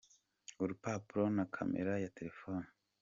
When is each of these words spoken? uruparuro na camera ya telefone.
uruparuro 0.61 1.21
na 1.37 1.45
camera 1.55 1.93
ya 2.03 2.09
telefone. 2.17 2.67